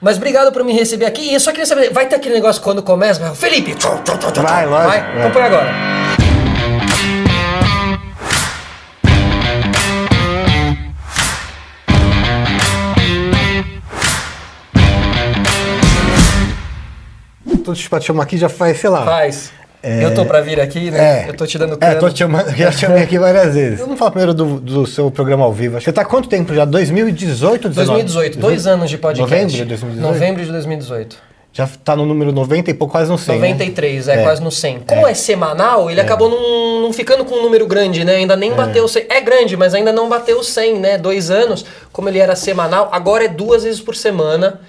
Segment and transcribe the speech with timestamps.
[0.00, 1.30] Mas obrigado por me receber aqui.
[1.30, 3.34] E eu só queria saber, vai ter aquele negócio quando começa?
[3.34, 3.76] Felipe!
[4.42, 4.88] Vai, lógico.
[4.88, 5.18] Vai, vai.
[5.18, 5.74] vamos por agora.
[17.88, 19.04] Pra te chamar aqui já faz, sei lá.
[19.04, 19.52] Faz.
[19.82, 20.04] É.
[20.04, 21.24] Eu tô pra vir aqui, né?
[21.24, 21.28] É.
[21.30, 22.00] Eu tô te dando É, cano.
[22.00, 23.80] tô te chamando, já te chamei aqui várias vezes.
[23.80, 25.80] Vamos falar primeiro do, do seu programa ao vivo.
[25.80, 26.64] Você tá há quanto tempo já?
[26.64, 28.02] 2018 ou 19?
[28.02, 29.30] 2018, dois anos de podcast.
[29.32, 30.12] Novembro de 2018?
[30.12, 31.16] Novembro de 2018.
[31.52, 33.48] Já tá no número 90 e pouco, quase no 100, né?
[33.48, 34.22] 93, é, É.
[34.22, 34.80] quase no 100.
[34.86, 38.16] Como é, semanal, ele acabou não, não ficando com um número grande, né?
[38.16, 39.06] Ainda nem bateu o 100.
[39.08, 40.96] É grande, mas ainda não bateu o 100, né?
[40.96, 44.60] Dois anos, como ele era semanal, agora é duas vezes por semana.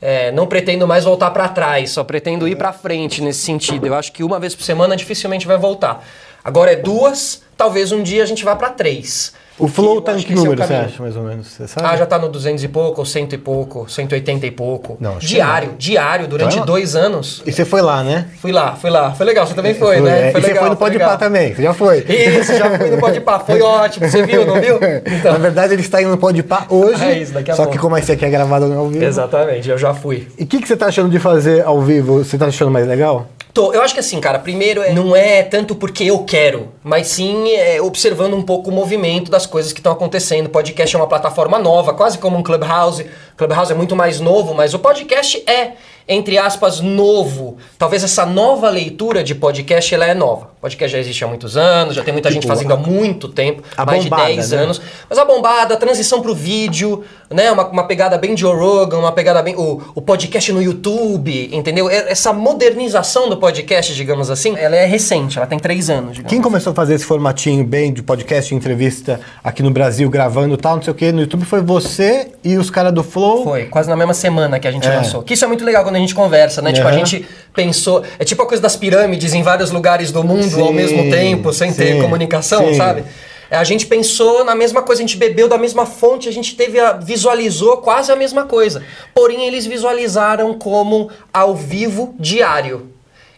[0.00, 3.86] É, não pretendo mais voltar pra trás, só pretendo ir pra frente nesse sentido.
[3.86, 6.02] Eu acho que uma vez por semana dificilmente vai voltar.
[6.42, 9.34] Agora é duas, talvez um dia a gente vá pra três.
[9.60, 10.86] O Flow tá em que é número, você caminho.
[10.86, 11.46] acha, mais ou menos?
[11.48, 11.86] Você sabe?
[11.86, 14.96] Ah, já tá no 200 e pouco, 100 e pouco, 180 e pouco.
[15.00, 17.42] Não, acho que diário, diário, durante Então é- dois anos.
[17.46, 18.26] E você foi lá, né?
[18.40, 19.12] Fui lá, fui lá.
[19.12, 20.28] Foi legal, você também foi, né?
[20.28, 20.32] é.
[20.32, 20.62] Foi e você legal.
[20.64, 20.98] foi no Pode.
[20.98, 21.98] Pá também, você já foi.
[22.08, 24.08] Isso, já fui no Pode Pá, foi ótimo.
[24.08, 24.78] Você viu, não viu?
[25.06, 27.04] Então, Na verdade, ele está indo no Pode Pá hoje.
[27.04, 27.72] É isso, daqui a só pouco.
[27.76, 29.04] que como esse aqui é gravado não é ao vivo.
[29.04, 30.26] exatamente, eu já fui.
[30.38, 32.24] E o que, que você tá achando de fazer ao vivo?
[32.24, 33.26] Você tá achando mais legal?
[33.52, 37.08] Tô, eu acho que assim, cara, primeiro é- não é tanto porque eu quero, mas
[37.08, 40.46] sim é, observando um pouco o movimento das coisas que estão acontecendo.
[40.46, 43.06] O podcast é uma plataforma nova, quase como um Clubhouse.
[43.36, 45.72] Clubhouse é muito mais novo, mas o podcast é,
[46.10, 47.56] entre aspas, novo.
[47.78, 50.50] Talvez essa nova leitura de podcast ela é nova.
[50.60, 53.62] Podcast já existe há muitos anos, já tem muita gente Tipo, fazendo há muito tempo,
[53.86, 54.58] mais bombada, de 10 né?
[54.58, 54.80] anos.
[55.08, 57.50] Mas a bombada, a transição pro vídeo, né?
[57.50, 59.54] Uma, uma pegada bem Joe Rogan, uma pegada bem.
[59.56, 61.88] O, o podcast no YouTube, entendeu?
[61.88, 66.12] Essa modernização do podcast, digamos assim, ela é recente, ela tem três anos.
[66.16, 66.30] digamos.
[66.30, 70.54] Quem começou a fazer esse formatinho bem de podcast, de entrevista aqui no Brasil, gravando
[70.54, 73.44] e tal, não sei o que, no YouTube, foi você e os caras do Flow.
[73.44, 74.96] Foi, quase na mesma semana que a gente É.
[74.96, 75.22] lançou.
[75.22, 76.72] Que isso é muito legal quando a gente conversa, né?
[76.72, 78.02] Tipo, a gente pensou.
[78.18, 81.52] É tipo a coisa das pirâmides em vários lugares do mundo Sim, ao mesmo tempo,
[81.52, 82.74] sem ter sim, comunicação, sim.
[82.74, 83.04] sabe?
[83.50, 86.54] É, A gente pensou na mesma coisa, a gente bebeu da mesma fonte, a gente
[86.54, 88.82] teve a, visualizou quase a mesma coisa.
[89.14, 92.90] Porém, eles visualizaram como ao vivo diário.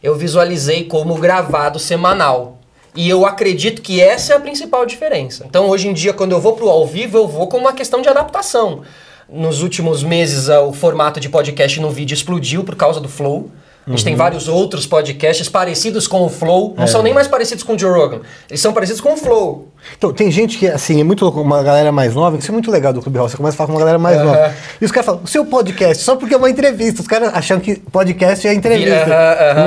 [0.03, 2.59] Eu visualizei como gravado semanal.
[2.95, 5.47] E eu acredito que essa é a principal diferença.
[5.49, 8.03] Então, hoje em dia, quando eu vou pro ao vivo, eu vou com uma questão
[8.03, 8.83] de adaptação.
[9.33, 13.51] Nos últimos meses, ah, o formato de podcast no vídeo explodiu por causa do Flow.
[13.85, 16.73] A gente tem vários outros podcasts parecidos com o Flow.
[16.79, 18.21] Não são nem mais parecidos com o Joe Rogan.
[18.49, 19.69] Eles são parecidos com o Flow.
[19.99, 22.71] Então, tem gente que, assim, é muito louco, uma galera mais nova, isso é muito
[22.71, 24.55] legal do Clubhouse, você começa a falar com uma galera mais nova.
[24.81, 27.01] E os caras falam, o seu podcast, só porque é uma entrevista.
[27.01, 29.11] Os caras achando que podcast é entrevista.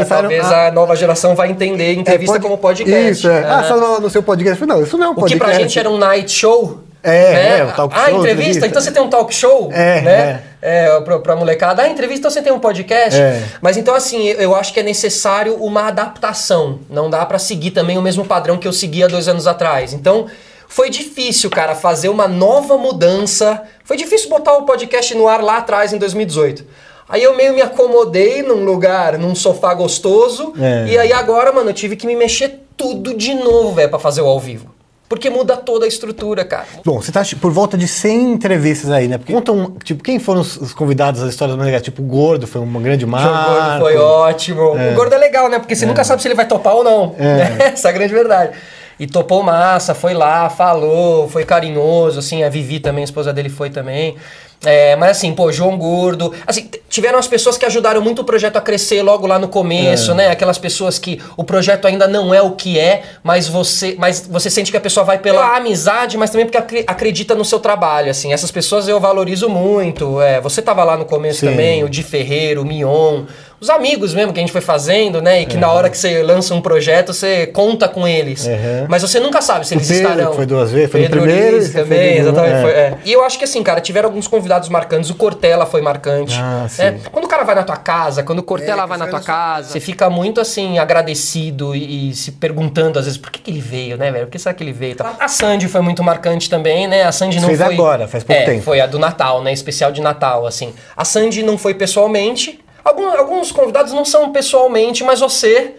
[0.08, 3.12] Talvez a- a nova geração vai entender entrevista é, pod- como podcast.
[3.12, 3.44] Isso, é.
[3.44, 4.66] Ah, só no, seu podcast.
[4.66, 5.44] Não, isso não é um O que podcast.
[5.52, 6.80] pra gente era um night show.
[7.06, 7.60] É, né?
[7.60, 8.32] é, o talk ah, show, entrevista?
[8.32, 8.68] entrevista.
[8.68, 9.70] Então você tem um talk show?
[9.72, 10.44] É, né?
[10.62, 11.00] É.
[11.02, 11.84] pra, pra molecada.
[11.84, 13.20] Ah, entrevista, então você tem um podcast?
[13.20, 13.44] É.
[13.62, 16.80] Mas então, assim, eu- acho que é necessário uma adaptação.
[16.90, 19.94] Não dá pra seguir também o mesmo padrão que eu seguia dois anos atrás.
[19.94, 20.26] Então.
[20.68, 23.62] Foi difícil, cara, fazer uma nova mudança.
[23.84, 26.66] Foi difícil botar o podcast no ar lá atrás, em 2018.
[27.08, 30.54] Aí eu meio me acomodei num lugar, num sofá gostoso.
[30.60, 30.86] É.
[30.88, 34.22] E aí agora, mano, eu tive que me mexer tudo de novo, velho, pra fazer
[34.22, 34.75] o ao vivo.
[35.08, 36.66] Porque muda toda a estrutura, cara.
[36.84, 39.20] Bom, você tá por volta de 100 entrevistas aí, né?
[39.20, 41.84] Porque contam, tipo, quem foram os, os convidados, as histórias mais legais?
[41.84, 43.54] Tipo, o Gordo foi uma grande O marca.
[43.54, 44.62] Gordo foi ótimo.
[44.72, 45.60] O Gordo é legal, né?
[45.60, 47.16] Porque você nunca sabe se ele vai topar ou não.
[47.20, 47.70] É.
[47.74, 48.58] Essa é a grande verdade.
[49.00, 53.50] E topou massa, foi lá, falou, foi carinhoso, assim, a Vivi também, a esposa dele
[53.50, 54.16] foi também.
[54.64, 56.34] É, mas assim, pô, João Gordo.
[56.48, 60.14] Assim, tiveram as pessoas que ajudaram muito o projeto a crescer logo lá no começo,
[60.16, 60.28] né?
[60.30, 64.50] Aquelas pessoas que o projeto ainda não é o que é, mas você, mas você
[64.50, 68.10] sente que a pessoa vai pela amizade, mas também porque acre- acredita no seu trabalho,
[68.10, 68.34] assim.
[68.34, 70.20] Essas pessoas eu valorizo muito.
[70.22, 71.48] É, você tava lá no começo Sim.
[71.48, 73.24] também, o Di Ferreiro, o Mion,
[73.66, 75.42] os amigos mesmo que a gente foi fazendo, né?
[75.42, 78.46] E que na hora que você lança um projeto, você conta com eles.
[78.46, 78.86] Uhum.
[78.88, 80.34] Mas você nunca sabe se eles Pedro, estarão.
[80.34, 82.56] foi duas vezes, foi no Pedro primeiro Liz e você também, foi no- exatamente.
[82.56, 82.62] é.
[82.62, 82.98] foi- é.
[83.06, 85.10] E eu acho que assim, cara, tiveram alguns convidados marcantes.
[85.10, 86.38] O Cortella foi marcante.
[86.40, 87.00] Ah, né?
[87.12, 89.26] Quando o cara vai na tua casa, quando o Cortella É, vai na tua no-
[89.26, 93.50] casa, você fica muito assim, agradecido e, e se perguntando às vezes por que, que
[93.52, 94.26] ele veio, né, velho?
[94.26, 94.96] Por que será que ele veio?
[94.96, 95.16] tal.
[95.20, 97.04] A Sandy foi muito marcante também, né?
[97.04, 97.74] A Sandy não Fez foi.
[97.74, 98.62] agora, faz pouco é, tempo.
[98.62, 99.52] Foi a do Natal, né?
[99.52, 100.74] Especial de Natal, assim.
[100.96, 102.60] A Sandy não foi pessoalmente.
[102.86, 105.74] Algum- alguns convidados não são pessoalmente, mas você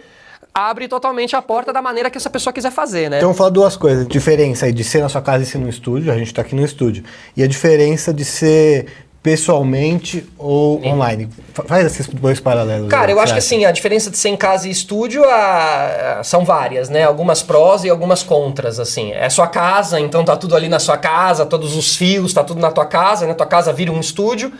[0.53, 3.17] abre totalmente a porta da maneira que essa pessoa quiser fazer, né?
[3.17, 4.07] Então vamos falar duas coisas.
[4.07, 6.53] Diferença aí de ser na sua casa e ser no estúdio, a gente tá aqui
[6.55, 7.03] no estúdio.
[7.35, 8.87] E a diferença de ser
[9.21, 11.29] pessoalmente ou online.
[11.53, 12.89] Fa- Faz esses dois paralelos.
[12.89, 16.21] Cara, aí, eu acho que assim, a diferença de ser em casa e estúdio a-
[16.23, 17.03] são várias, né?
[17.03, 19.11] Algumas prós e algumas contras, assim.
[19.13, 22.59] É sua casa, então tá tudo ali na sua casa, todos os fios, tá tudo
[22.59, 23.33] na tua casa, né?
[23.33, 24.51] Tua casa vira um estúdio.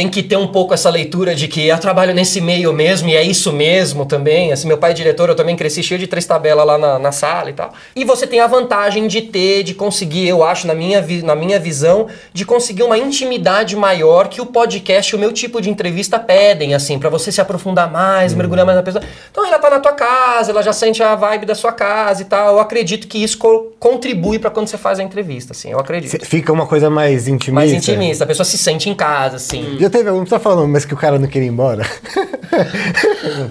[0.00, 3.14] Tem que ter um pouco essa leitura de que eu trabalho nesse meio mesmo e
[3.14, 4.50] é isso mesmo também.
[4.50, 7.12] Assim, meu pai é diretor, eu também cresci cheio de três tabelas lá na, na
[7.12, 7.70] sala e tal.
[7.94, 11.60] E você tem a vantagem de ter, de conseguir, eu acho, na minha, na minha
[11.60, 16.72] visão, de conseguir uma intimidade maior que o podcast, o meu tipo de entrevista pedem,
[16.72, 19.04] assim, pra você se aprofundar mais, mergulhar mais na pessoa.
[19.30, 22.24] Então ela tá na tua casa, ela já sente a vibe da sua casa e
[22.24, 22.54] tal.
[22.54, 26.24] Eu acredito que isso co- contribui pra quando você faz a entrevista, assim, eu acredito.
[26.24, 27.52] Fica uma coisa mais intimista.
[27.52, 29.76] Mais intimista, a pessoa se sente em casa, assim.
[29.90, 31.84] Já teve algum que tá falando, mas que o cara não queria ir embora?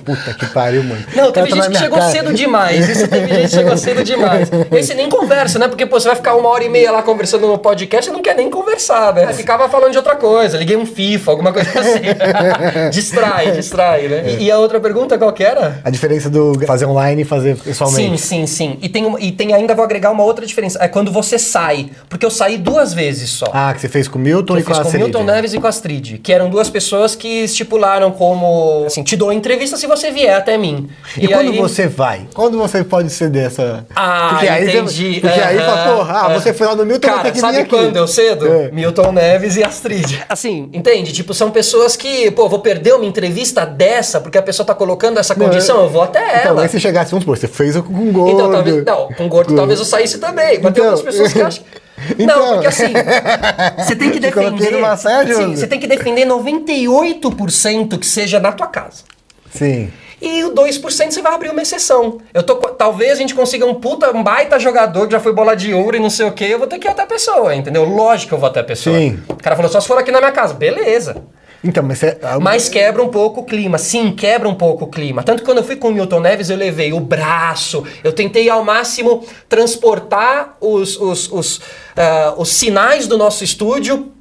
[0.06, 1.04] Puta que pariu, mano.
[1.14, 2.12] Não, teve tá gente que chegou cara.
[2.12, 2.90] cedo demais.
[2.90, 4.50] Isso teve gente que chegou cedo demais.
[4.72, 5.68] Esse nem conversa, né?
[5.68, 8.22] Porque, pô, você vai ficar uma hora e meia lá conversando no podcast e não
[8.22, 9.34] quer nem conversar, né?
[9.34, 10.58] Ficava falando de outra coisa.
[10.58, 12.00] Liguei um FIFA, alguma coisa assim.
[12.92, 14.36] distrai, distrai, né?
[14.40, 15.82] E, e a outra pergunta qual que era?
[15.84, 18.22] A diferença do fazer online e fazer Sim, pessoalmente.
[18.22, 18.78] sim, sim.
[18.82, 20.80] E tem, e tem ainda, vou agregar uma outra diferença.
[20.82, 21.90] É quando você sai.
[22.08, 23.48] Porque eu saí duas vezes só.
[23.54, 25.04] Ah, que você fez com o Milton Eu e com fiz a com o Astrid.
[25.04, 29.16] Milton Neves e com a Astrid, que eram duas pessoas que estipularam como, assim, te
[29.16, 30.90] dou entrevista se você vier até mim.
[31.18, 32.28] E, quando aí- você vai?
[32.34, 33.86] Quando você pode ceder essa.
[33.96, 35.14] Ah, porque aí entendi.
[35.16, 36.40] Você, porque aí Aham, fala, porra, ah, aham.
[36.40, 37.70] você foi lá no Milton, Cara, sabe aqui.
[37.70, 38.48] quando eu cedo?
[38.48, 38.72] É.
[38.72, 40.20] Milton Neves e Astrid.
[40.30, 41.12] Assim, entende?
[41.12, 45.20] Tipo, são pessoas que, pô, vou perder uma entrevista dessa porque a pessoa tá colocando
[45.20, 46.62] essa condição, eu vou até Então, ela.
[46.64, 48.32] aí se chegasse, vamos supor, você fez com um gordo.
[48.34, 48.84] Então, talvez.
[48.86, 50.60] Não, com gordo talvez eu saísse também.
[50.62, 50.86] Mas tem Então.
[50.96, 51.64] outras pessoas que acham.
[52.18, 52.40] Então.
[52.40, 52.94] Não, porque assim,
[53.78, 54.72] você tem que defender.
[54.72, 59.04] numa saia, você tem que defender 98% que seja na tua casa.
[59.52, 59.92] Sim.
[60.22, 60.82] E o 2%
[61.12, 62.20] você vai abrir uma exceção.
[62.34, 65.56] Eu tô, talvez a gente consiga um puta, um baita jogador que já foi bola
[65.56, 67.56] de ouro e não sei o que, eu vou ter que ir até a pessoa,
[67.56, 67.86] entendeu?
[67.86, 68.98] Lógico que eu vou até a pessoa.
[68.98, 69.20] Sim.
[69.30, 70.54] O cara falou, só se for aqui na minha casa.
[70.54, 71.24] Beleza.
[71.64, 73.78] Então, mas ah, Mas quebra um pouco o clima.
[73.78, 75.24] Sim, quebra um pouco o clima.
[75.24, 78.50] Tanto que quando eu fui com o Milton Neves, eu levei o braço, eu tentei
[78.50, 81.62] ao máximo transportar os, os, os,
[81.96, 84.14] ah, os sinais do nosso estúdio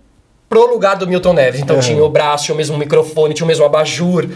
[0.49, 1.61] pro lugar do Milton Neves.
[1.61, 1.83] Então Uhum.
[1.83, 4.27] tinha o braço, tinha o mesmo microfone, tinha o mesmo abajur,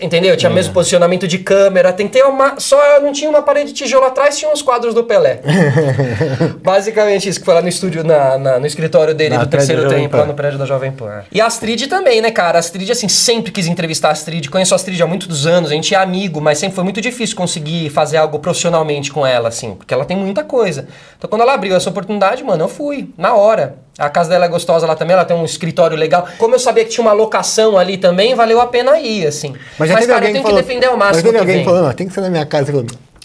[0.00, 0.36] entendeu?
[0.36, 1.92] Tinha o mesmo posicionamento de câmera.
[1.92, 2.58] Tentei uma.
[2.58, 5.40] Só não tinha uma parede de tijolo atrás, tinha uns quadros do Pelé.
[6.62, 9.88] Basicamente isso, que foi lá no estúdio, na, na- no escritório dele Na do terceiro
[9.88, 11.22] tempo, lá no prédio da Jovem Pan.
[11.30, 12.58] E a Astrid também, né, cara?
[12.58, 14.48] A Astrid, assim, sempre quis entrevistar a Astrid.
[14.48, 17.36] Conheço a Astrid há muitos anos, a gente é amigo, mas sempre foi muito difícil
[17.36, 20.88] conseguir fazer algo profissionalmente com ela, assim, porque ela tem muita coisa.
[21.18, 23.76] Então, quando ela abriu essa oportunidade, mano, eu fui, na hora.
[23.98, 26.26] A casa dela é gostosa lá também, ela tem um escritório legal.
[26.36, 29.54] Como eu sabia que tinha uma locação ali também, valeu a pena ir, assim.
[29.78, 31.34] Mas já teve cara, alguém eu tenho que falou, que defender ao Mas máximo teve
[31.34, 31.64] que alguém vem.
[31.64, 32.72] que falou, não, tem que ser na minha casa.
[32.72, 32.72] Você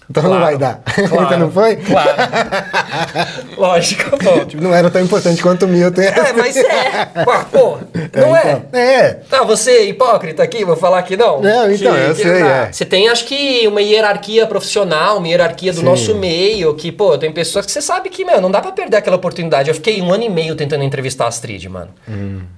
[0.10, 0.82] então não Claro, vai dar.
[1.10, 1.76] claro, então não foi?
[1.78, 2.10] Claro.
[3.58, 4.46] Lógico, pô.
[4.46, 6.02] Tipo, não era tão importante quanto o Milton.
[6.02, 7.06] É, mas é.
[7.24, 7.78] Pô, pô,
[8.18, 8.62] não é?
[8.68, 9.14] Então, é.
[9.30, 11.42] Tá, você é hipócrita aqui, vou falar que não.
[11.42, 12.72] Não, então, Que- eu que- sei, ah, é.
[12.72, 15.86] Você tem, acho que, uma hierarquia profissional, uma hierarquia do Sim.
[15.86, 18.98] nosso meio, que, pô, tem pessoas que você sabe que, meu, não dá pra perder
[18.98, 19.70] aquela oportunidade.
[19.70, 21.90] Eu fiquei um ano e meio tentando entrevistar a Astrid, mano.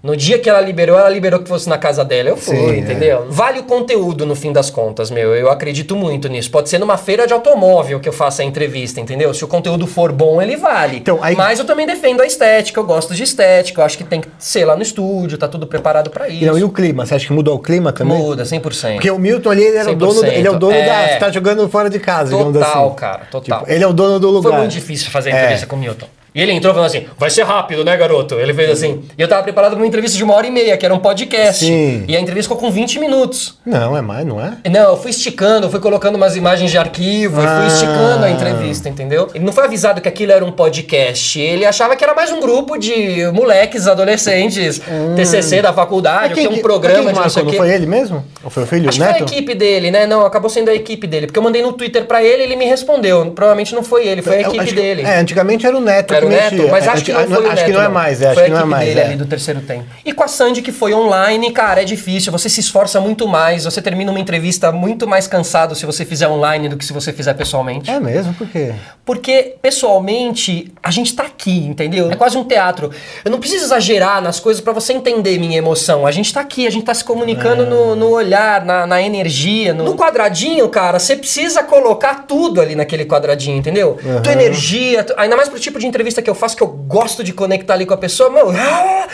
[0.01, 2.67] No dia que ela liberou, ela liberou que fosse na casa dela, eu fui, Hum.
[2.69, 2.77] Sim, é.
[2.79, 3.25] entendeu?
[3.29, 5.35] Vale o conteúdo, no fim das contas, meu.
[5.35, 6.49] Eu acredito muito nisso.
[6.51, 9.33] Pode ser numa feira de automóvel que eu faça a entrevista, entendeu?
[9.33, 10.97] Se o conteúdo for bom, ele vale.
[10.97, 14.03] Então, aí- Mas eu também defendo a estética, eu gosto de estética, eu acho que
[14.03, 16.43] tem que ser lá no estúdio, tá tudo preparado pra isso.
[16.43, 17.05] E, não, e o clima?
[17.05, 18.17] Você acha que mudou o clima também?
[18.17, 18.93] Muda, 100%.
[18.93, 20.33] Porque o Milton ali, ele era o dono, 100%.
[20.37, 20.79] ele é o dono da.
[21.01, 21.13] É.
[21.13, 22.95] Você tá jogando fora de casa, digamos Total, assim.
[22.95, 23.59] cara, total.
[23.59, 24.49] Tipo, ele é o dono do lugar.
[24.51, 25.39] Foi muito difícil fazer a É.
[25.39, 26.07] entrevista com o Milton.
[26.33, 28.35] E ele entrou falando assim, vai ser rápido, né, garoto?
[28.35, 29.01] Ele fez assim.
[29.17, 30.99] E eu tava preparado pra uma entrevista de uma hora e meia, que era um
[30.99, 31.65] podcast.
[31.65, 32.05] Sim.
[32.07, 33.57] E a entrevista ficou com 20 minutos.
[33.65, 34.53] Não, é mais, não é?
[34.69, 37.57] Não, eu fui esticando, eu fui colocando umas imagens de arquivo, e Ah.
[37.57, 39.29] fui esticando a entrevista, entendeu?
[39.35, 42.39] Ele não foi avisado que aquilo era um podcast, ele achava que era mais um
[42.39, 44.81] grupo de moleques, adolescentes,
[45.15, 47.53] TCC da faculdade, que tem um programa quem de não marcou?
[47.53, 48.23] foi ele mesmo?
[48.43, 49.33] Ou foi o filho, Acho o que foi a neto?
[49.33, 50.05] equipe dele, né?
[50.07, 51.27] Não, acabou sendo a equipe dele.
[51.27, 53.31] Porque eu mandei no Twitter pra ele ele me respondeu.
[53.31, 55.01] Provavelmente não foi ele, foi a equipe acho que- dele.
[55.03, 57.37] É, anticamente era o neto Era o que Neto, mas É, acho que não foi
[57.37, 58.85] o Acho Neto, que não é mais, é, acho foi que não é mais.
[58.87, 59.05] dele é.
[59.05, 59.85] ali do terceiro tempo.
[60.05, 62.31] E com a Sandy, que foi online, cara, é difícil.
[62.31, 63.63] Você se esforça muito mais.
[63.65, 67.13] Você termina uma entrevista muito mais cansado se você fizer online do que se você
[67.13, 67.89] fizer pessoalmente.
[67.89, 68.33] É mesmo?
[68.33, 68.73] Por quê?
[69.05, 72.11] Porque, pessoalmente, a gente tá aqui, entendeu?
[72.11, 72.91] É quase um teatro.
[73.23, 76.05] Eu não preciso exagerar nas coisas pra você entender minha emoção.
[76.07, 79.73] A gente tá aqui, a gente tá se comunicando no, no olhar, na, na energia.
[79.73, 79.83] No...
[79.85, 83.97] no quadradinho, cara, você precisa colocar tudo ali naquele quadradinho, entendeu?
[84.23, 87.23] Tua energia, tu- ainda mais pro tipo de entrevista que eu faço, que eu gosto
[87.23, 89.07] de conectar ali com a pessoa, ah!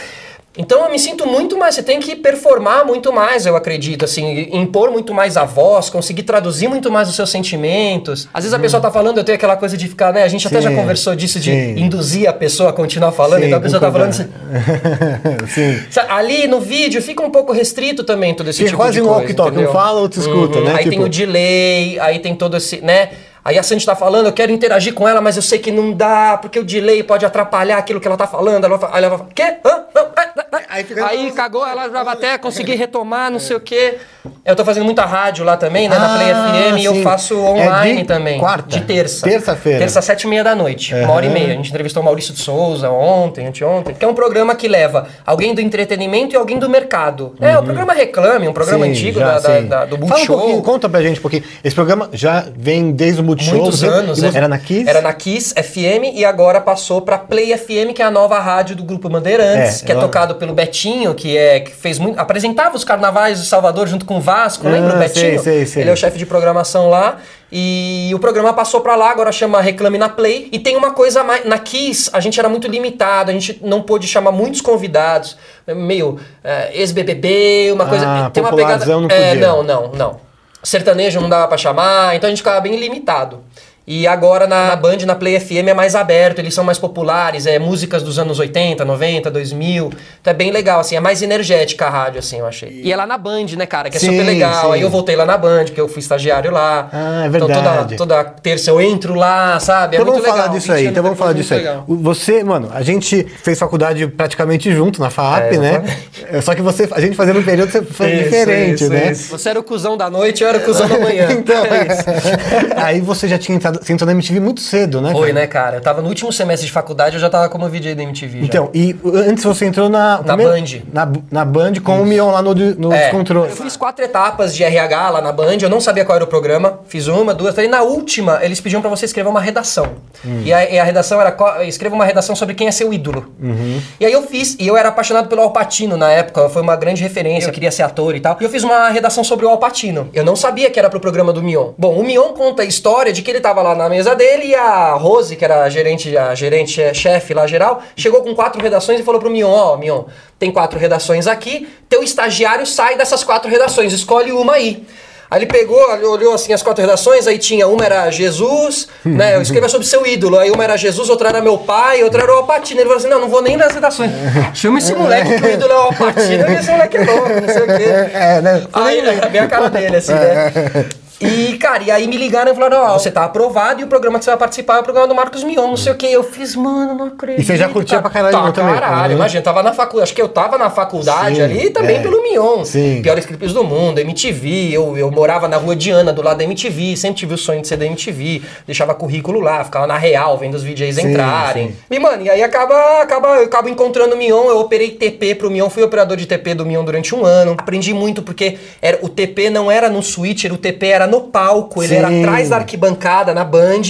[0.60, 4.50] Então eu me sinto muito mais, você tem que performar muito mais, eu acredito, assim,
[4.52, 8.28] impor muito mais a voz, conseguir traduzir muito mais os seus sentimentos.
[8.34, 10.24] Às vezes a pessoa tá falando, eu tenho aquela coisa de ficar, né?
[10.24, 11.80] A gente até já Sim, conversou disso de sim.
[11.80, 14.16] induzir a pessoa a continuar falando, Sim, então a pessoa tá falando.
[14.18, 15.46] concordando.
[15.54, 15.80] Sim.
[16.10, 19.06] Ali no vídeo fica um pouco restrito também todo esse Fica tipo quase de um
[19.06, 19.20] coisa.
[19.20, 19.74] walkie-talkie, um entendeu?
[19.74, 20.72] fala, outro escuta, né?
[20.72, 23.10] Aí tem Tipo- o delay, aí tem todo esse, né?
[23.48, 25.94] Aí a Sandy tá falando, eu quero interagir com ela, mas eu sei que não
[25.94, 28.66] dá, porque o delay pode atrapalhar aquilo que ela tá falando.
[28.66, 29.56] Ela vai, aí ela vai, quê?
[29.66, 29.84] Hã?
[29.96, 30.66] É, é, é.
[30.70, 34.00] Aí fica- Aí cagou, ela já vai até conseguir retomar, não sei o quê.
[34.44, 37.04] Eu tô fazendo muita rádio lá também, né, na Play Ah, FM, e eu sim.
[37.04, 38.38] faço É online de também.
[38.40, 38.68] quarta?
[38.68, 39.26] De terça.
[39.26, 39.80] Terça-feira.
[39.80, 40.94] Terça, sete e meia da noite.
[40.94, 41.54] Uma hora e meia.
[41.54, 43.96] A gente entrevistou o Maurício de Souza ontem, anteontem.
[43.96, 47.34] Que é um programa que leva alguém do entretenimento e alguém do mercado.
[47.40, 49.66] É, o programa Reclame, um programa Sim, antigo já, da, da- sim.
[49.68, 50.38] da- do um Multishow.
[50.38, 51.44] pouquinho, conta pra gente um pouquinho.
[51.64, 53.60] Esse programa já vem desde o Multishow.
[53.62, 54.38] Muitos anos, você- é.
[54.38, 54.90] Era na Kiss?
[54.90, 58.76] Era na Kiss FM e agora passou pra Play FM, que é a nova rádio
[58.76, 62.76] do Grupo Bandeirantes, É, que é tocado pelo Betinho, que é que fez muito, apresentava
[62.76, 65.26] os carnavais de Salvador junto com o Vasco, lembra o Ah, Betinho?
[65.26, 65.84] sei, sei, sei.
[65.84, 67.18] Ele é o chefe de programação lá.
[67.50, 70.50] E o programa passou pra lá, agora chama Reclame na Play.
[70.52, 71.46] E tem uma coisa a mais.
[71.46, 76.20] Na Kiss, a gente era muito limitado, a gente não pôde chamar muitos convidados, meio
[76.44, 78.06] eh, ex-BBB, uma coisa.
[78.06, 78.86] Ah, tem uma pegada.
[78.86, 79.48] não é, podia.
[79.48, 80.27] não, não, não.
[80.64, 83.44] Sertanejo não dava pra chamar, então a gente ficava bem limitado.
[83.90, 87.46] E agora na, na Band, na Play FM é mais aberto, eles são mais populares,
[87.48, 89.94] é músicas dos anos 80, 90, 2000.
[90.20, 92.82] Então é bem legal, assim, é mais energética a rádio, assim, eu achei.
[92.84, 94.66] E é lá na Band, né, cara, que é Sim, super legal.
[94.68, 94.74] sim.
[94.74, 96.90] Aí eu voltei lá na Band, porque eu fui estagiário lá.
[96.92, 97.96] Ah, é Então verdade.
[97.96, 99.96] toda, toda terça eu entro lá, sabe?
[99.96, 100.58] É Então muito vamos falar legal.
[100.58, 101.60] disso 20 aí, então vamos falar disso aí.
[101.62, 101.86] legal.
[101.88, 105.84] Você, mano, a gente fez faculdade praticamente junto na FAP, É, né?
[106.30, 109.12] É, Só que você, a gente fazendo um período você foi Isso, diferente, isso, né?
[109.14, 109.30] isso.
[109.38, 111.32] Você era o cuzão da noite, eu era o cuzão da manhã.
[111.32, 112.04] Então, é isso.
[112.76, 115.12] aí você já tinha entrado, você entrou na MTV muito cedo, né?
[115.12, 115.34] Foi, cara?
[115.34, 115.78] né, cara?
[115.78, 118.40] Eu tava no último semestre de faculdade, eu já tava como VJ da MTV.
[118.40, 118.46] já.
[118.46, 118.96] Então, e
[119.28, 120.18] antes você entrou na...
[120.18, 120.82] Na primeiro- Band.
[120.94, 123.50] Na, na Band com o Mion lá no, no É, Descontrole.
[123.50, 126.28] Eu fiz quatro etapas de RH lá na Band, eu não sabia qual era o
[126.28, 126.80] programa.
[126.88, 127.70] Fiz uma, duas, três.
[127.70, 129.88] Na última, eles pediam pra você escrever uma redação.
[130.26, 130.42] Hum.
[130.46, 131.36] E, a, e a redação era.
[131.66, 133.26] Escreva uma redação sobre quem é seu ídolo.
[133.42, 133.82] Uhum.
[134.00, 137.02] E aí eu fiz, e eu era apaixonado pelo Alpatino na época, foi uma grande
[137.04, 138.38] referência, eu queria ser ator e tal.
[138.40, 140.10] E eu fiz uma redação sobre o Alpatino.
[140.14, 141.72] Eu não sabia que era pro programa do Mion.
[141.78, 144.56] Bom, o Mion conta a história de que ele tava lá na mesa dele e
[144.56, 148.62] a Rose, que era a gerente, a gerente, é, chefe lá geral, chegou com quatro
[148.62, 150.04] redações e falou pro Mion, ó, Mion,
[150.40, 154.86] tem quatro redações aqui, teu estagiário sai dessas quatro redações, escolhe uma aí.
[155.30, 159.36] Aí ele pegou, olhou, olhou assim as quatro redações, aí tinha uma era Jesus, né?
[159.36, 160.40] Eu escrevia sobre seu ídolo.
[160.40, 162.80] Aí uma era Jesus, outra era meu pai, outra era o Alpatino.
[162.80, 164.10] Ele falou assim: não, não vou nem nas redações.
[164.54, 167.50] Chama esse moleque que o ídolo é o Alpatino, e esse moleque é louco, não
[167.50, 167.84] sei o quê.
[168.14, 168.68] É, né?
[168.72, 170.86] Aí bem a cara dele, assim, né?
[171.20, 174.20] E, cara, e aí me ligaram e falaram, ó, você tá aprovado e o programa
[174.20, 176.08] que você vai participar é o programa do Marcos Mion, não sei o quê.
[176.12, 177.42] Eu fiz, mano, não acredito.
[177.42, 178.02] E você já curtia cara.
[178.02, 178.74] pra caralho tá, Mion também?
[178.76, 179.16] caralho, Uhum.
[179.18, 182.00] imagina, eu tava na faculdade, acho que eu tava na faculdade Sim, ali também é.
[182.02, 182.64] pelo Mion.
[182.64, 183.02] Sim.
[183.02, 186.96] Piores clipes do mundo, MTV, eu, eu morava na rua Diana, do lado da MTV,
[186.96, 190.54] sempre tive o sonho de ser da MTV, deixava currículo lá, ficava na real, vendo
[190.54, 190.76] os Sim,
[191.10, 191.70] entrarem.
[191.70, 191.76] sim.
[191.90, 195.50] E, mano, e aí acaba, acaba, eu acabo encontrando o Mion, eu operei TP pro
[195.50, 197.56] Mion, fui operador de TP do Mion durante um ano.
[197.58, 201.82] Aprendi muito porque era, o TP não era no switcher, o TP era no palco,
[201.84, 202.22] ele era Sim.
[202.24, 203.82] atrás da arquibancada, na Band.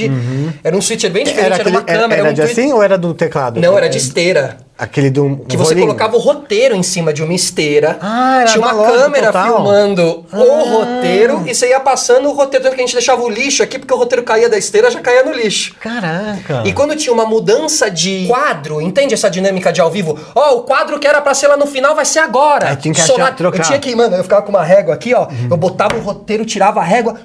[0.63, 2.21] Era um switcher bem diferente, era, Era, aquele, uma câmera.
[2.21, 3.59] era um de tweet- assim ou era do teclado?
[3.59, 4.57] Não, era de esteira.
[4.77, 5.37] Aquele do.
[5.49, 7.97] Que você colocava o roteiro em cima de uma esteira.
[7.99, 9.55] Ah, tinha uma câmera total.
[9.55, 10.37] filmando Ah.
[10.37, 12.63] o roteiro e você ia passando o roteiro.
[12.65, 14.99] Tanto que a gente deixava o lixo aqui, porque o roteiro caía da esteira, já
[14.99, 15.73] caía no lixo.
[15.79, 16.61] Caraca.
[16.65, 20.17] E quando tinha uma mudança de quadro, entende essa dinâmica de ao vivo?
[20.35, 22.69] Ó, o quadro que era pra ser lá no final vai ser agora.
[22.69, 23.57] Aí tinha que achar- trocar.
[23.59, 25.27] Eu tinha que, mano, eu ficava com uma régua aqui, ó.
[25.49, 27.15] Eu botava o roteiro, tirava a régua,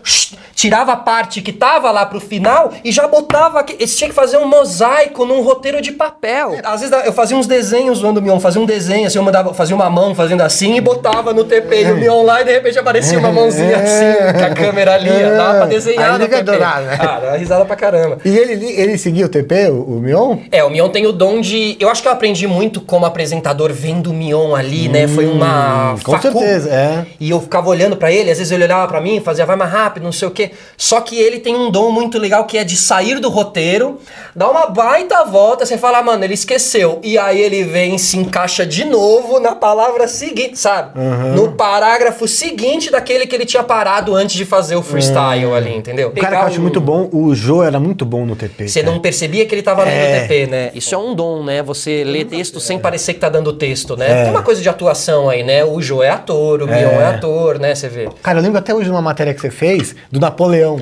[0.55, 3.75] tirava a parte que tava lá pro final e já botava aqui.
[3.79, 6.57] Eles tinham que fazer um mosaico num roteiro de papel.
[6.65, 9.53] Às vezes eu fazia uns desenhos zoando o Mion, fazia um desenho, assim, eu mandava,
[9.55, 12.53] fazia uma mão fazendo assim e botava no TP e o Mion lá e de
[12.53, 16.35] repente aparecia uma mãozinha assim, com a câmera ali, ó, dava pra desenhar Aí TP.
[16.37, 16.99] adorar, né?
[17.01, 18.19] Ah, dava risada pra caramba.
[18.25, 20.39] E ele, ele seguia o TP, o, o Mion?
[20.51, 21.77] É, o Mion tem o dom de.
[21.81, 25.09] Eu acho que eu aprendi muito como apresentador vendo o Mion ali, né?
[25.09, 25.93] Foi uma.
[25.93, 26.23] Hum, com facu.
[26.39, 27.07] certeza, é.
[27.19, 29.71] E eu ficava olhando pra ele, às vezes ele olhava pra mim, fazia vai mais
[29.71, 30.42] rápido, não sei o quê.
[30.77, 33.99] Só que ele tem um dom muito legal que é de sair do roteiro,
[34.35, 36.99] dar uma baita volta, você fala, mano, ele esqueceu.
[37.03, 40.99] E aí ele vem e se encaixa de novo na palavra seguinte, sabe?
[41.35, 46.09] No parágrafo seguinte daquele que ele tinha parado antes de fazer o freestyle ali, entendeu?
[46.09, 48.69] O cara que eu acho muito bom, o Jô era muito bom no TP.
[48.69, 48.93] Você cara.
[48.93, 50.21] não percebia que ele tava lendo É.
[50.21, 50.71] TP, né?
[50.75, 51.63] Isso é um dom, né?
[51.63, 54.21] Você lê texto sem parecer que tá dando texto, né?
[54.21, 54.23] É.
[54.25, 55.65] Tem uma coisa de atuação aí, né?
[55.65, 57.75] O Jô é ator, o Mion é ator, né?
[57.75, 58.09] Você vê.
[58.23, 60.79] Cara, eu lembro até hoje de uma matéria que você fez do Napoleão.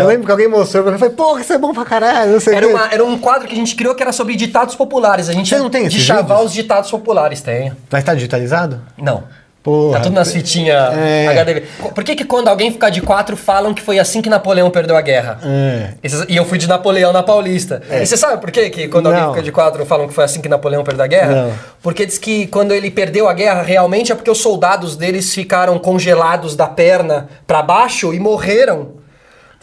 [0.00, 2.32] Eu lembro que alguém mostrou pra mim e falei, pô, isso é bom pra caralho,
[2.32, 4.34] não sei o Era, uma- era um quadro que a gente criou que era sobre
[4.34, 5.28] ditados populares.
[5.28, 7.72] A gente Você não tem de esses chavar os ditados populares, tem.
[7.90, 8.80] Vai estar digitalizado?
[8.98, 9.22] Não.
[9.64, 9.96] Porra.
[9.96, 11.26] Tá tudo nas fitinhas É.
[11.42, 11.62] HDV.
[11.94, 14.94] Por que que quando alguém fica de quatro falam que foi assim que Napoleão perdeu
[14.94, 15.38] a guerra?
[15.42, 15.88] É.
[16.28, 17.80] E eu fui de Napoleão na Paulista.
[17.90, 19.30] E você sabe por quê que quando alguém Não.
[19.30, 21.32] fica de quatro falam que foi assim que Napoleão perdeu a guerra?
[21.46, 21.52] Não.
[21.82, 25.78] Porque diz que quando ele perdeu a guerra, realmente é porque os soldados deles ficaram
[25.78, 29.02] congelados da perna pra baixo e morreram.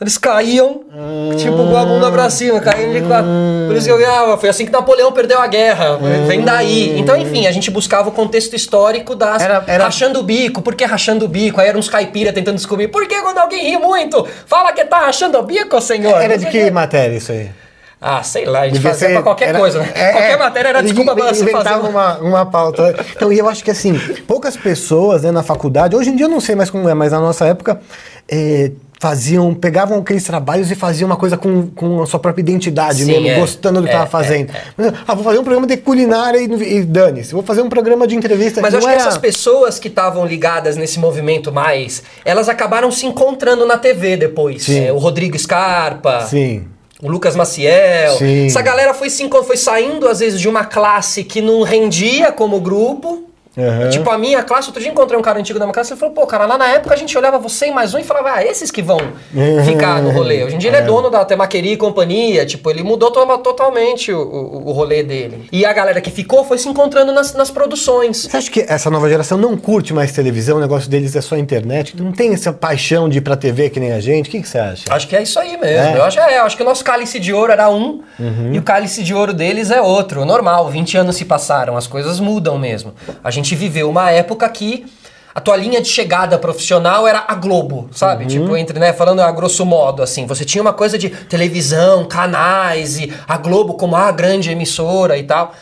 [0.01, 0.81] Eles caíam,
[1.37, 3.29] tipo, com a bunda pra cima, caíam de quatro.
[3.67, 4.35] Por isso que eu ganhava.
[4.35, 5.99] Foi assim que Napoleão perdeu a guerra.
[6.27, 6.97] Vem daí.
[6.99, 10.63] Então, enfim, a gente buscava o contexto histórico das Era- era- rachando o bico.
[10.63, 11.61] Por que rachando o bico?
[11.61, 12.87] Aí eram uns caipira tentando descobrir.
[12.87, 14.27] Por que quando alguém ri muito?
[14.47, 16.19] Fala que tá rachando o bico, senhor.
[16.19, 17.51] Era de que matéria isso aí?
[18.01, 19.91] Ah, sei lá, a gente Devia fazia ser- pra qualquer era- coisa, né?
[19.93, 20.37] é, qualquer é.
[20.37, 21.75] matéria era desculpa pra você fazer.
[21.75, 22.95] Uma, uma pauta.
[23.15, 23.93] Então, e eu acho que assim,
[24.27, 27.11] poucas pessoas né, na faculdade, hoje em dia eu não sei mais como é, mas
[27.11, 27.79] na nossa época,
[28.27, 33.03] eh, faziam, pegavam aqueles trabalhos e faziam uma coisa com, com a sua própria identidade
[33.03, 33.39] Sim, mesmo, é.
[33.39, 34.51] gostando do que É, estava fazendo.
[34.51, 36.43] é, Mas, Ah, vou fazer um programa de culinária e,
[36.77, 37.33] e dane-se.
[37.33, 38.61] Vou fazer um programa de entrevista.
[38.61, 42.91] Mas eu acho que era- essas pessoas que estavam ligadas nesse movimento mais, elas acabaram
[42.91, 44.69] se encontrando na TV depois.
[44.69, 46.65] É, o Rodrigo Scarpa, Sim.
[47.01, 48.17] o Lucas Maciel.
[48.19, 48.45] Sim.
[48.45, 52.61] Essa galera foi, se foi saindo, às vezes, de uma classe que não rendia como
[52.61, 53.30] grupo.
[53.67, 53.89] Aham.
[53.89, 55.99] Tipo, a minha classe, outro dia encontrei um cara antigo da minha classe e ele
[55.99, 58.31] falou, pô, cara, lá na época a gente olhava você e mais um e falava,
[58.35, 58.99] ah, esses que vão
[59.65, 60.43] ficar no rolê.
[60.43, 64.11] Hoje em dia ele é dono da Temaqueri e companhia, tipo, ele mudou to- totalmente
[64.11, 65.47] o, o, o rolê dele.
[65.51, 68.23] E a galera que ficou foi se encontrando nas, nas produções.
[68.25, 70.57] Você acha que essa nova geração não curte mais televisão?
[70.57, 71.95] O negócio deles é só internet?
[72.01, 74.27] Não tem essa paixão de ir pra TV que nem a gente?
[74.27, 74.83] O que, que você acha?
[74.89, 75.95] Acho que é isso aí mesmo.
[75.95, 75.97] É?
[75.97, 78.01] Eu, acho, é, eu acho que o nosso cálice de ouro era um
[78.51, 80.25] e o cálice de ouro deles é outro.
[80.25, 82.93] Normal, 20 anos se passaram, as coisas mudam mesmo.
[83.23, 84.85] A gente viveu uma época que
[85.33, 88.25] a tua linha de chegada profissional era a Globo, sabe?
[88.25, 92.99] Tipo, entre, né, falando a grosso modo, assim, você tinha uma coisa de televisão, canais
[92.99, 95.53] e a Globo como a grande emissora e tal.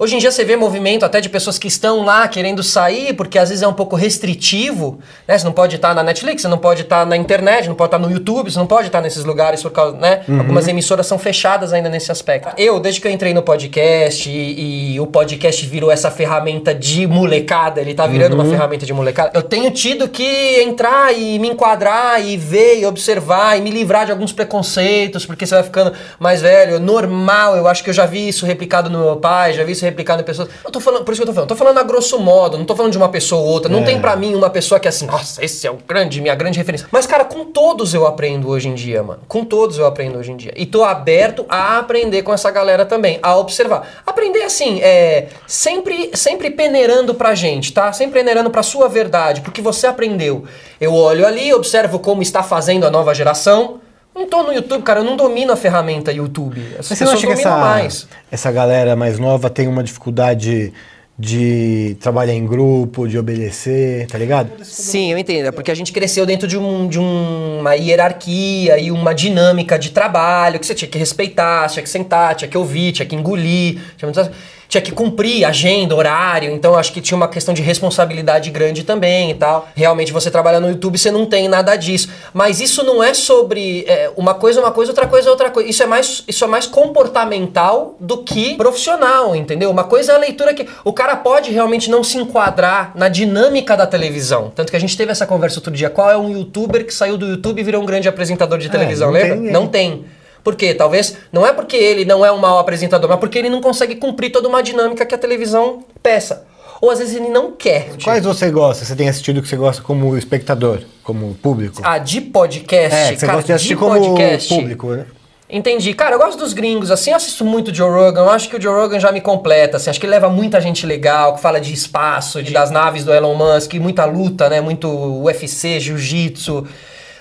[0.00, 3.36] Hoje em dia você vê movimento até de pessoas que estão lá querendo sair, porque
[3.36, 5.36] às vezes é um pouco restritivo, né?
[5.36, 7.98] Você não pode estar na Netflix, você não pode estar na internet, não pode estar
[7.98, 10.22] no YouTube, você não pode estar nesses lugares por causa, né?
[10.28, 12.48] Algumas emissoras são fechadas ainda nesse aspecto.
[12.56, 17.04] Eu, desde que eu entrei no podcast e, e o podcast virou essa ferramenta de
[17.08, 21.48] molecada, ele tá virando uma ferramenta de molecada, eu tenho tido que entrar e me
[21.48, 25.92] enquadrar e ver e observar e me livrar de alguns preconceitos, porque você vai ficando
[26.20, 29.64] mais velho, normal, eu acho que eu já vi isso replicado no meu pai, já
[29.64, 30.48] vi isso replicado em pessoas.
[30.64, 32.64] Eu tô falando, por isso que eu tô falando, tô falando a grosso modo, não
[32.64, 33.84] tô falando de uma pessoa ou outra, não É.
[33.84, 36.58] tem pra mim uma pessoa que é assim, nossa, esse é o grande, minha grande
[36.58, 36.86] referência.
[36.90, 39.20] Mas cara, com todos eu aprendo hoje em dia, mano.
[39.28, 40.52] Com todos eu aprendo hoje em dia.
[40.56, 44.02] E tô aberto a aprender com essa galera também, a observar.
[44.06, 47.92] Aprender assim, é sempre sempre peneirando pra gente, tá?
[47.92, 50.44] Sempre peneirando pra sua verdade, porque você aprendeu.
[50.80, 53.80] Eu olho ali, observo como está fazendo a nova geração.
[54.18, 56.60] Não tô no YouTube, cara, eu não domino a ferramenta YouTube.
[56.78, 58.08] As Mas você não acha que essa, mais.
[58.32, 60.72] essa galera mais nova tem uma dificuldade
[61.16, 64.50] de trabalhar em grupo, de obedecer, tá ligado?
[64.64, 65.46] Sim, eu entendo.
[65.46, 69.78] É porque a gente cresceu dentro de, um, de um- uma hierarquia e uma dinâmica
[69.78, 73.16] de trabalho que você tinha que respeitar, tinha que sentar, tinha que ouvir, tinha que
[73.16, 74.30] engolir, tinha, muitas-
[74.68, 76.52] tinha que cumprir agenda, horário.
[76.52, 79.68] Então acho que tinha uma questão de responsabilidade grande também e tal.
[79.74, 82.08] Realmente você trabalha no YouTube, você não tem nada disso.
[82.34, 85.68] Mas isso não é sobre é, uma coisa, uma coisa, outra coisa, outra coisa.
[85.68, 89.70] Isso é mais, isso é mais comportamental do que profissional, entendeu?
[89.70, 93.76] Uma coisa é a leitura que o cara pode realmente não se enquadrar na dinâmica
[93.76, 94.52] da televisão.
[94.54, 95.88] Tanto que a gente teve essa conversa outro dia.
[95.88, 99.08] Qual é um youtuber que saiu do YouTube e virou um grande apresentador de televisão,
[99.08, 99.36] É, não lembra?
[99.38, 100.04] tem não tem.
[100.48, 100.72] Por quê?
[100.72, 103.96] Talvez não é porque ele não é um mau apresentador, mas porque ele não consegue
[103.96, 106.46] cumprir toda uma dinâmica que a televisão peça.
[106.80, 107.90] Ou às vezes ele não quer.
[108.02, 108.82] Quais você gosta?
[108.82, 111.82] Você tem assistido que você gosta como espectador, como público?
[111.84, 112.96] Ah, de podcast.
[112.96, 114.48] é, você cara, gosta de assistir como podcast.
[114.48, 115.04] público, né?
[115.50, 115.92] Entendi.
[115.92, 118.56] Cara, eu gosto dos gringos, assim, eu assisto muito o Joe Rogan, eu acho que
[118.56, 121.42] o Joe Rogan já me completa, assim, acho que ele leva muita gente legal, que
[121.42, 124.88] fala de espaço, de, das naves do Elon Musk, muita luta, né, muito
[125.22, 126.66] UFC, jiu-jitsu,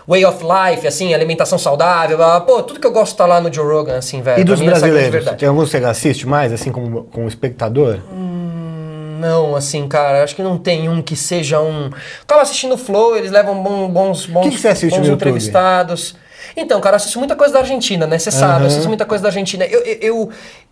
[0.08, 2.42] way of life, assim, alimentação saudável, blá, blá.
[2.42, 4.40] pô, tudo que eu gosto tá lá no Joe Rogan, assim, velho.
[4.40, 5.12] E dos é brasileiros?
[5.12, 5.38] verdade.
[5.38, 8.00] Tem alguns que você assiste mais, assim, como, como espectador?
[9.20, 11.90] Não, assim, cara, acho que não tem um que seja um.
[12.26, 16.16] Tava assistindo o Flow, eles levam bom- bons, bons, que você assiste bons entrevistados.
[16.56, 18.18] Então, cara, eu assisto muita coisa da Argentina, né?
[18.18, 19.66] Você sabe, eu assisto muita coisa da Argentina.
[19.66, 20.30] Eu, eu, eu-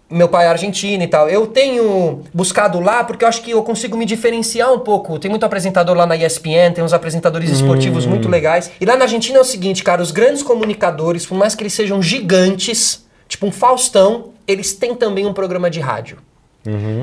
[0.09, 1.27] meu pai é argentino e tal.
[1.29, 5.17] Eu tenho buscado lá porque eu acho que eu consigo me diferenciar um pouco.
[5.17, 8.71] Tem muito apresentador lá na ESPN, tem uns apresentadores esportivos muito legais.
[8.79, 11.73] E lá na Argentina é o seguinte, cara, os grandes comunicadores, por mais que eles
[11.73, 16.17] sejam gigantes, tipo um Faustão, eles têm também um programa de rádio.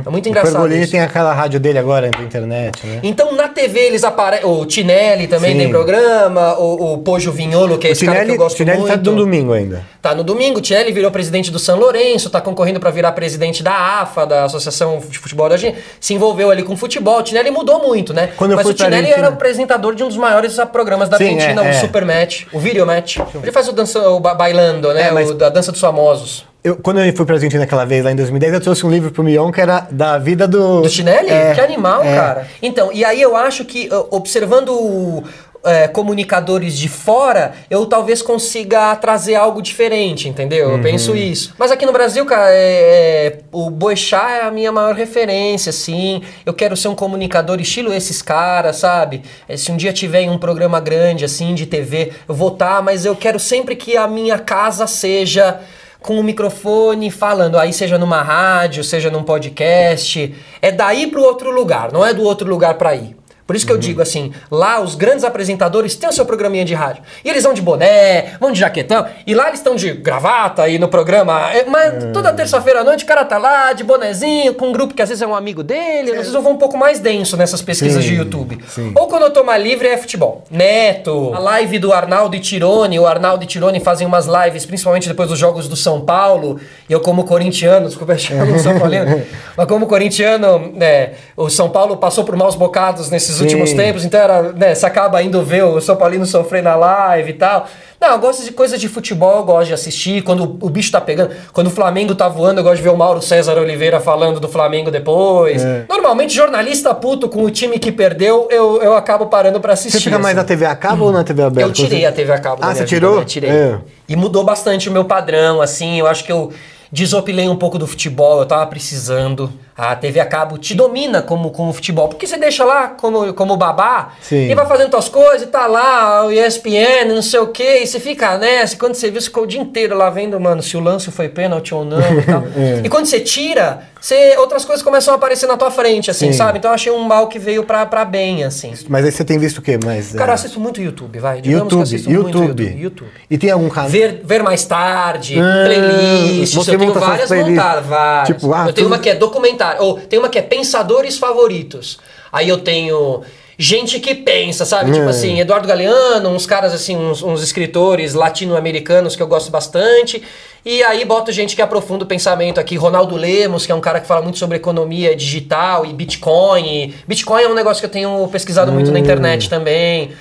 [0.07, 0.53] É muito O engraçado.
[0.53, 0.91] Pergolini isso.
[0.93, 3.01] tem aquela rádio dele agora na internet, né?
[3.03, 4.47] Então na TV eles aparecem.
[4.49, 5.59] O Tinelli também Sim.
[5.59, 8.57] tem programa, o, o Pojo Vinholo, que é O esse cara que eu Tinelli, gosto
[8.57, 8.91] Tinelli muito.
[9.05, 9.85] tá no domingo ainda.
[10.01, 13.63] Tá no domingo, o Tinelli virou presidente do São Lourenço, tá concorrendo pra virar presidente
[13.63, 15.81] da AFA, da Associação de Futebol da Argentina.
[16.01, 17.19] Se envolveu ali com futebol.
[17.21, 18.31] O Tinelli mudou muito, né?
[18.37, 21.35] Quando Mas o Tinelli Argentina- era o apresentador de um dos maiores programas da Sim,
[21.35, 21.73] Argentina, é, o é.
[21.75, 23.19] Super Match, o Video Match.
[23.41, 25.09] Ele faz o, dança, o ba- bailando, né?
[25.09, 26.45] É, mas- O da dança dos famosos.
[26.65, 29.11] Eu, quando eu fui pra Argentina aquela vez, lá em 2010, eu trouxe um livro
[29.11, 30.83] pro Mion que era da vida do...
[30.83, 31.29] Do Tinelli?
[31.29, 32.15] É, que animal, é.
[32.15, 32.47] cara.
[32.63, 35.25] Então, e aí eu acho que, observando
[35.65, 40.71] é, comunicadores de fora, eu talvez consiga trazer algo diferente, entendeu?
[40.71, 41.55] Eu penso isso.
[41.59, 46.23] Mas aqui no Brasil, cara, é, é, o Boechat é a minha maior referência, assim.
[46.45, 49.23] Eu quero ser um comunicador estilo esses caras, sabe?
[49.49, 53.05] É, se um dia tiver um programa grande, assim, de TV, eu vou estar, mas
[53.05, 55.61] eu quero sempre que a minha casa seja
[56.03, 61.51] com o microfone falando, aí seja numa rádio, seja num podcast, é daí pro outro
[61.51, 63.22] lugar, não é do outro lugar para ir.
[63.53, 66.73] Por isso que eu digo assim, lá os grandes apresentadores têm o seu programinha de
[66.73, 67.03] rádio.
[67.23, 70.79] E eles vão de boné, vão de jaquetão, e lá eles estão de gravata aí
[70.79, 71.53] no programa.
[71.53, 74.95] É, mas toda terça-feira à noite o cara tá lá de bonezinho, com um grupo
[74.95, 77.37] que às vezes é um amigo dele, às vezes eu vou um pouco mais denso
[77.37, 78.59] nessas pesquisas Sim, de YouTube.
[78.67, 78.91] sim.
[78.97, 80.45] Ou quando eu tô mais livre é futebol.
[80.51, 85.07] Neto, a live do Arnaldo e Tirone, o Arnaldo e Tirone fazem umas lives, principalmente
[85.07, 89.23] depois dos jogos do São Paulo, e eu como corintiano, desculpa, eu chamo São Paulino,
[89.55, 93.42] mas como corintiano, né, o São Paulo passou por maus bocados nesses.
[93.43, 97.31] Últimos tempos, então era, né, você acaba indo ver o São Paulino sofrer na live
[97.31, 97.67] e tal.
[98.01, 100.23] Não, eu gosto de coisas de futebol, eu gosto de assistir.
[100.23, 102.97] Quando o bicho tá pegando, quando o Flamengo tá voando, eu gosto de ver o
[102.97, 105.65] Mauro César Oliveira falando do Flamengo depois.
[105.65, 105.85] É.
[105.89, 109.99] Normalmente, jornalista puto com o time que perdeu, eu, eu acabo parando pra assistir.
[109.99, 110.43] Você fica mais assim.
[110.43, 111.69] na TV a cabo ou na TV aberta?
[111.69, 112.59] Eu tirei a TV a cabo.
[112.61, 113.19] Ah, você vida, tirou?
[113.21, 113.25] né?
[113.25, 113.51] Tirei.
[113.51, 113.79] É.
[114.09, 116.01] E mudou bastante o meu padrão, assim.
[116.01, 116.53] Eu acho que eu
[116.91, 119.51] desopilei um pouco do futebol, eu tava precisando.
[119.77, 122.09] A TV a cabo te domina como, como futebol.
[122.09, 124.51] Porque você deixa lá como, como babá Sim.
[124.51, 127.87] e vai fazendo tuas coisas e tá lá, o ESPN, não sei o quê, e
[127.87, 128.75] você fica nessa.
[128.75, 131.11] E quando você viu, você ficou o dia inteiro lá vendo, mano, se o lance
[131.11, 132.43] foi pênalti ou não e tal.
[132.55, 132.83] É.
[132.85, 136.33] E quando você tira, você, outras coisas começam a aparecer na tua frente, assim, Sim.
[136.39, 136.59] sabe?
[136.59, 138.75] Então eu achei um mal que veio pra, pra bem, assim.
[138.89, 139.79] Mas aí você tem visto o quê?
[139.83, 141.41] Mais, Cara, eu é, assisto muito YouTube, vai.
[141.41, 142.47] Digamos que YouTube, YouTube.
[142.65, 142.83] YouTube.
[142.83, 143.11] YouTube.
[143.31, 143.89] E tem algum canal?
[143.89, 148.27] Ver, ver mais tarde, Ah, playlists, você eu tenho suas várias montadas, várias.
[148.29, 151.19] Tipo, ah, eu tenho tudo- uma que é documentário, ou tem uma que é pensadores
[151.19, 151.99] favoritos.
[152.33, 153.23] Aí eu tenho
[153.59, 154.91] gente que pensa, sabe?
[154.91, 155.09] Tipo Hum.
[155.09, 160.23] assim, Eduardo Galeano, uns caras assim, uns, uns escritores latino-americanos que eu gosto bastante.
[160.65, 164.01] E aí boto gente que aprofunda o pensamento aqui, Ronaldo Lemos, que é um cara
[164.01, 166.95] que fala muito sobre economia digital e Bitcoin.
[167.07, 169.03] Bitcoin é um negócio que eu tenho pesquisado muito na Hum.
[169.03, 170.13] internet também.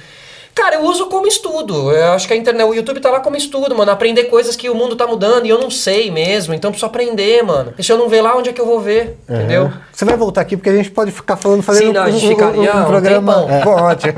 [0.54, 1.92] Cara, eu uso como estudo.
[1.92, 3.92] Eu acho que a internet, o YouTube tá lá como estudo, mano.
[3.92, 6.54] Aprender coisas que o mundo tá mudando e eu não sei mesmo.
[6.54, 7.74] Então eu preciso aprender, mano.
[7.78, 9.18] E se eu não ver lá, onde é que eu vou ver?
[9.30, 9.72] Entendeu?
[9.92, 12.26] Você vai voltar aqui porque a gente pode ficar falando, fazendo Sim, não, a gente
[12.26, 13.34] um, um- ficaria um um programa.
[13.34, 13.50] tempão.
[13.50, 14.14] É, ótimo.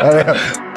[0.00, 0.66] Valeu.